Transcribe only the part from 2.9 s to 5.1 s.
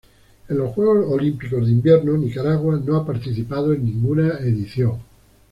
ha participado en ninguna edición.